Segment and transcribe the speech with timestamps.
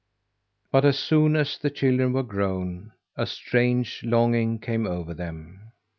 [0.71, 5.69] But as soon as the children were grown, a strange longing came over them.